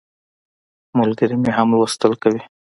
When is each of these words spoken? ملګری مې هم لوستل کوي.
ملګری 0.99 1.35
مې 1.41 1.51
هم 1.57 1.69
لوستل 1.77 2.13
کوي. 2.23 2.41